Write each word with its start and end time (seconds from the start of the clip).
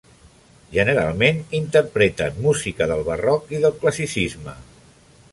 Generalment, 0.75 1.41
interpreten 1.59 2.39
música 2.45 2.87
del 2.91 3.03
barroc 3.09 3.53
i 3.57 3.61
del 3.67 3.75
classicisme. 3.83 4.57